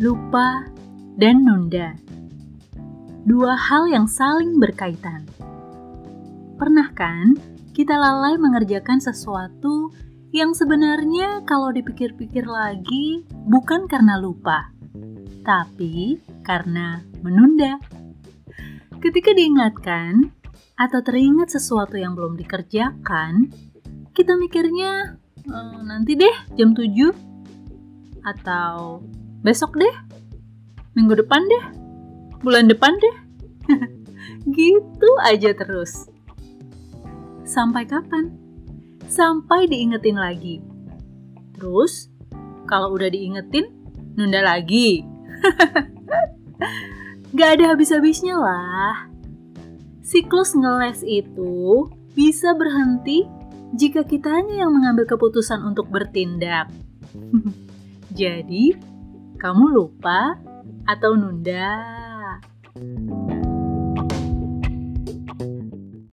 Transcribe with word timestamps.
lupa, 0.00 0.64
dan 1.20 1.44
nunda. 1.44 1.92
Dua 3.28 3.52
hal 3.52 3.84
yang 3.92 4.08
saling 4.08 4.56
berkaitan. 4.56 5.28
Pernah 6.56 6.88
kan 6.96 7.36
kita 7.76 8.00
lalai 8.00 8.40
mengerjakan 8.40 8.96
sesuatu 8.96 9.92
yang 10.32 10.56
sebenarnya 10.56 11.44
kalau 11.44 11.68
dipikir-pikir 11.68 12.48
lagi 12.48 13.28
bukan 13.44 13.84
karena 13.84 14.16
lupa, 14.16 14.72
tapi 15.44 16.16
karena 16.48 17.04
menunda. 17.20 17.76
Ketika 19.04 19.36
diingatkan 19.36 20.32
atau 20.80 21.04
teringat 21.04 21.52
sesuatu 21.52 22.00
yang 22.00 22.16
belum 22.16 22.40
dikerjakan, 22.40 23.52
kita 24.16 24.32
mikirnya 24.40 25.20
ehm, 25.44 25.84
nanti 25.84 26.16
deh 26.16 26.56
jam 26.56 26.72
7 26.72 27.12
atau 28.24 29.04
besok 29.40 29.76
deh, 29.80 29.94
minggu 30.96 31.16
depan 31.16 31.40
deh, 31.44 31.64
bulan 32.44 32.68
depan 32.68 32.92
deh. 32.96 33.16
gitu 34.56 35.10
aja 35.24 35.52
terus. 35.56 36.08
Sampai 37.44 37.88
kapan? 37.88 38.30
Sampai 39.10 39.66
diingetin 39.66 40.14
lagi. 40.14 40.62
Terus, 41.58 42.08
kalau 42.70 42.94
udah 42.94 43.10
diingetin, 43.10 43.66
nunda 44.14 44.40
lagi. 44.44 45.02
Gak 47.36 47.50
ada 47.58 47.74
habis-habisnya 47.74 48.38
lah. 48.38 49.10
Siklus 50.02 50.54
ngeles 50.54 51.06
itu 51.06 51.86
bisa 52.14 52.54
berhenti 52.58 53.22
jika 53.74 54.02
kitanya 54.02 54.66
yang 54.66 54.74
mengambil 54.74 55.06
keputusan 55.06 55.62
untuk 55.62 55.86
bertindak. 55.90 56.70
Jadi, 58.20 58.74
kamu 59.40 59.72
lupa 59.72 60.36
atau 60.84 61.16
nunda? 61.16 61.80